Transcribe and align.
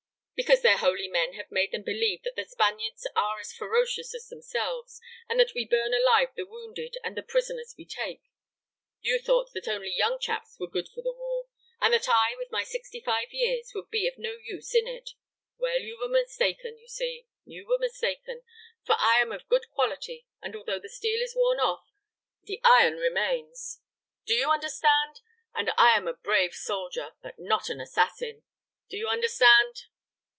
"Because 0.41 0.63
their 0.63 0.79
holy 0.79 1.07
men 1.07 1.33
have 1.33 1.51
made 1.51 1.71
them 1.71 1.83
believe 1.83 2.23
that 2.23 2.35
the 2.35 2.45
Spaniards 2.45 3.05
are 3.15 3.39
as 3.39 3.53
ferocious 3.53 4.15
as 4.15 4.27
themselves, 4.27 4.99
and 5.29 5.39
that 5.39 5.53
we 5.53 5.65
burn 5.67 5.93
alive 5.93 6.29
the 6.35 6.47
wounded 6.47 6.97
and 7.03 7.15
the 7.15 7.21
prisoners 7.21 7.75
we 7.77 7.85
take. 7.85 8.23
You 9.01 9.19
thought 9.19 9.53
that 9.53 9.67
only 9.67 9.91
young 9.91 10.17
chaps 10.19 10.57
were 10.59 10.65
good 10.67 10.89
for 10.89 11.03
the 11.03 11.13
war, 11.13 11.45
and 11.79 11.93
that 11.93 12.09
I, 12.09 12.35
with 12.39 12.49
my 12.51 12.63
sixty 12.63 12.99
five 12.99 13.31
years, 13.31 13.73
would 13.75 13.91
be 13.91 14.07
of 14.07 14.17
no 14.17 14.31
use 14.31 14.73
in 14.73 14.87
it; 14.87 15.11
well, 15.59 15.77
you 15.77 15.95
were 15.99 16.07
mistaken, 16.09 16.75
you 16.79 16.87
see, 16.87 17.27
you 17.45 17.67
were 17.67 17.77
mistaken, 17.77 18.41
for 18.83 18.95
I 18.97 19.19
am 19.21 19.31
of 19.31 19.47
good 19.47 19.69
quality, 19.69 20.25
and 20.41 20.55
although 20.55 20.79
the 20.79 20.89
steel 20.89 21.21
is 21.21 21.35
worn 21.35 21.59
off, 21.59 21.87
the 22.45 22.59
non 22.63 22.95
remains. 22.97 23.79
Do 24.25 24.33
you 24.33 24.49
understand? 24.49 25.21
And 25.53 25.69
I 25.77 25.95
am 25.95 26.07
a 26.07 26.15
brave 26.15 26.55
soldier, 26.55 27.13
but 27.21 27.37
not 27.37 27.69
an 27.69 27.79
assassin, 27.79 28.41
do 28.89 28.97
you 28.97 29.07
understand?" 29.07 29.83